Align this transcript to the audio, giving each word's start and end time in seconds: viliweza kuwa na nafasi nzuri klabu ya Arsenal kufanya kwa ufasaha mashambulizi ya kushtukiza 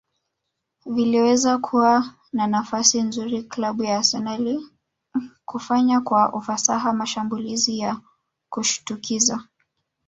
viliweza 0.85 1.57
kuwa 1.57 2.13
na 2.33 2.47
nafasi 2.47 3.01
nzuri 3.01 3.43
klabu 3.43 3.83
ya 3.83 3.97
Arsenal 3.97 4.63
kufanya 5.45 6.01
kwa 6.01 6.33
ufasaha 6.33 6.93
mashambulizi 6.93 7.79
ya 7.79 8.01
kushtukiza 8.49 9.43